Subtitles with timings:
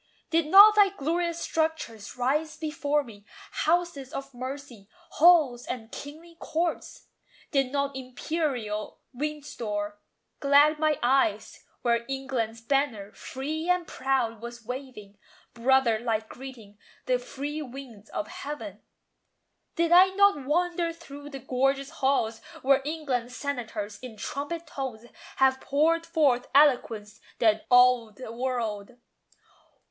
[0.31, 7.05] Did not thy glorious structures rise before me Houses of mercy, halls and kingly courts?
[7.51, 9.99] Did not imperial Windsor
[10.39, 15.19] glad my eyes, Where England's banner, free and proud, was waving;
[15.53, 18.81] Brother like greeting the free winds of heaven?
[19.75, 25.05] Did I not wander through the gorgeous halls Where England's senators, in trumpet tones,
[25.35, 28.95] Have poured forth eloquence that awed the world?